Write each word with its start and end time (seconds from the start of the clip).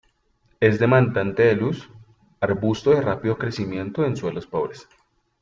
Es 0.59 0.79
demandante 0.79 1.43
de 1.43 1.55
luz; 1.55 1.87
arbusto 2.39 2.89
de 2.89 3.01
rápido 3.01 3.37
crecimiento 3.37 4.03
en 4.03 4.15
suelos 4.17 4.47
pobres. 4.47 4.89